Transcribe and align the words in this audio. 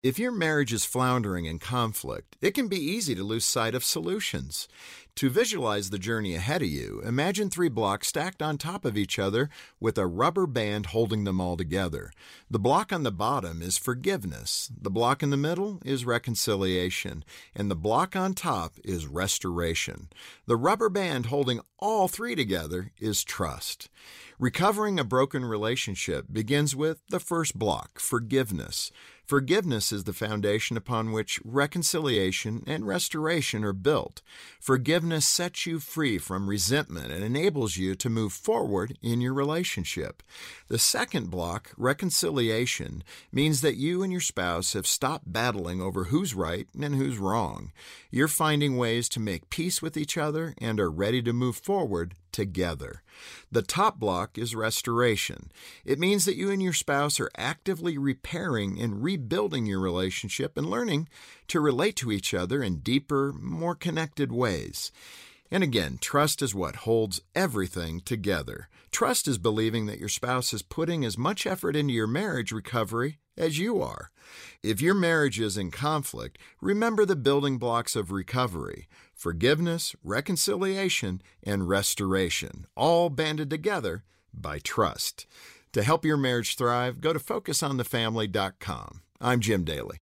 If 0.00 0.16
your 0.16 0.30
marriage 0.30 0.72
is 0.72 0.84
floundering 0.84 1.46
in 1.46 1.58
conflict, 1.58 2.36
it 2.40 2.52
can 2.52 2.68
be 2.68 2.76
easy 2.76 3.16
to 3.16 3.24
lose 3.24 3.44
sight 3.44 3.74
of 3.74 3.82
solutions. 3.82 4.68
To 5.16 5.28
visualize 5.28 5.90
the 5.90 5.98
journey 5.98 6.36
ahead 6.36 6.62
of 6.62 6.68
you, 6.68 7.02
imagine 7.04 7.50
three 7.50 7.68
blocks 7.68 8.06
stacked 8.06 8.40
on 8.40 8.56
top 8.56 8.84
of 8.84 8.96
each 8.96 9.18
other 9.18 9.50
with 9.80 9.98
a 9.98 10.06
rubber 10.06 10.46
band 10.46 10.86
holding 10.86 11.24
them 11.24 11.40
all 11.40 11.56
together. 11.56 12.12
The 12.48 12.60
block 12.60 12.92
on 12.92 13.02
the 13.02 13.10
bottom 13.10 13.60
is 13.60 13.76
forgiveness, 13.76 14.70
the 14.80 14.88
block 14.88 15.24
in 15.24 15.30
the 15.30 15.36
middle 15.36 15.80
is 15.84 16.04
reconciliation, 16.04 17.24
and 17.52 17.68
the 17.68 17.74
block 17.74 18.14
on 18.14 18.34
top 18.34 18.74
is 18.84 19.08
restoration. 19.08 20.10
The 20.46 20.56
rubber 20.56 20.88
band 20.88 21.26
holding 21.26 21.58
all 21.80 22.06
three 22.06 22.36
together 22.36 22.92
is 23.00 23.24
trust. 23.24 23.90
Recovering 24.38 25.00
a 25.00 25.04
broken 25.04 25.44
relationship 25.44 26.26
begins 26.30 26.76
with 26.76 27.00
the 27.10 27.18
first 27.18 27.58
block, 27.58 27.98
forgiveness. 27.98 28.92
Forgiveness 29.28 29.92
is 29.92 30.04
the 30.04 30.14
foundation 30.14 30.78
upon 30.78 31.12
which 31.12 31.38
reconciliation 31.44 32.64
and 32.66 32.86
restoration 32.86 33.62
are 33.62 33.74
built. 33.74 34.22
Forgiveness 34.58 35.28
sets 35.28 35.66
you 35.66 35.80
free 35.80 36.16
from 36.16 36.48
resentment 36.48 37.12
and 37.12 37.22
enables 37.22 37.76
you 37.76 37.94
to 37.94 38.08
move 38.08 38.32
forward 38.32 38.96
in 39.02 39.20
your 39.20 39.34
relationship. 39.34 40.22
The 40.68 40.78
second 40.78 41.30
block, 41.30 41.72
reconciliation, 41.76 43.04
means 43.30 43.60
that 43.60 43.76
you 43.76 44.02
and 44.02 44.10
your 44.10 44.22
spouse 44.22 44.72
have 44.72 44.86
stopped 44.86 45.30
battling 45.30 45.82
over 45.82 46.04
who's 46.04 46.34
right 46.34 46.66
and 46.80 46.94
who's 46.94 47.18
wrong. 47.18 47.70
You're 48.10 48.28
finding 48.28 48.78
ways 48.78 49.10
to 49.10 49.20
make 49.20 49.50
peace 49.50 49.82
with 49.82 49.98
each 49.98 50.16
other 50.16 50.54
and 50.56 50.80
are 50.80 50.90
ready 50.90 51.20
to 51.20 51.34
move 51.34 51.56
forward 51.56 52.14
together. 52.38 53.02
The 53.50 53.62
top 53.62 53.98
block 53.98 54.38
is 54.38 54.54
restoration. 54.54 55.50
It 55.84 55.98
means 55.98 56.24
that 56.24 56.36
you 56.36 56.52
and 56.52 56.62
your 56.62 56.72
spouse 56.72 57.18
are 57.18 57.32
actively 57.36 57.98
repairing 57.98 58.80
and 58.80 59.02
rebuilding 59.02 59.66
your 59.66 59.80
relationship 59.80 60.56
and 60.56 60.70
learning 60.70 61.08
to 61.48 61.58
relate 61.58 61.96
to 61.96 62.12
each 62.12 62.32
other 62.32 62.62
in 62.62 62.78
deeper, 62.78 63.32
more 63.32 63.74
connected 63.74 64.30
ways. 64.30 64.92
And 65.50 65.62
again, 65.62 65.98
trust 66.00 66.42
is 66.42 66.54
what 66.54 66.76
holds 66.76 67.20
everything 67.34 68.00
together. 68.00 68.68
Trust 68.90 69.26
is 69.26 69.38
believing 69.38 69.86
that 69.86 69.98
your 69.98 70.08
spouse 70.08 70.52
is 70.52 70.62
putting 70.62 71.04
as 71.04 71.16
much 71.16 71.46
effort 71.46 71.74
into 71.76 71.94
your 71.94 72.06
marriage 72.06 72.52
recovery 72.52 73.18
as 73.36 73.58
you 73.58 73.80
are. 73.80 74.10
If 74.62 74.80
your 74.80 74.94
marriage 74.94 75.40
is 75.40 75.56
in 75.56 75.70
conflict, 75.70 76.38
remember 76.60 77.06
the 77.06 77.16
building 77.16 77.58
blocks 77.58 77.96
of 77.96 78.10
recovery 78.10 78.88
forgiveness, 79.14 79.96
reconciliation, 80.04 81.20
and 81.42 81.68
restoration, 81.68 82.66
all 82.76 83.10
banded 83.10 83.50
together 83.50 84.04
by 84.32 84.60
trust. 84.60 85.26
To 85.72 85.82
help 85.82 86.04
your 86.04 86.16
marriage 86.16 86.56
thrive, 86.56 87.00
go 87.00 87.12
to 87.12 87.18
FocusOnTheFamily.com. 87.18 89.00
I'm 89.20 89.40
Jim 89.40 89.64
Daly. 89.64 89.98